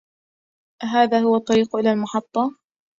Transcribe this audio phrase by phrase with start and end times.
[0.83, 2.55] أهذا هو الطريق إلى المحطة؟